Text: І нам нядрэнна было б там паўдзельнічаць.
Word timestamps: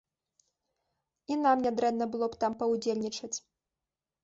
І 1.35 1.37
нам 1.43 1.57
нядрэнна 1.67 2.09
было 2.15 2.25
б 2.33 2.41
там 2.47 2.51
паўдзельнічаць. 2.65 3.33